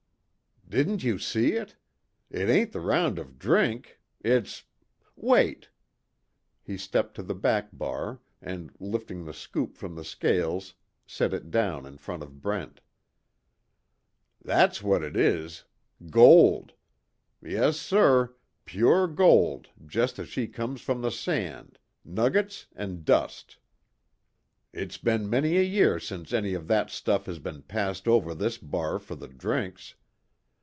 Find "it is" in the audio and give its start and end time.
15.03-15.65